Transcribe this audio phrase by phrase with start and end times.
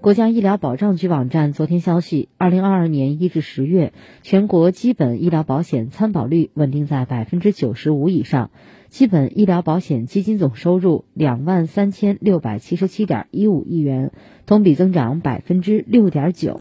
[0.00, 8.52] 国家医疗保障局网站昨天消息，二零二二年一至十月，全国基本医疗保险参保率稳定在百分之九十五以上，
[8.88, 14.12] 基本医疗保险基金总收入两万三千六百七十七点一五亿元，
[14.46, 16.50] 同比增长百分之六点九。